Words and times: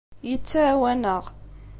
Yettɛawan-aɣ. 0.29 1.25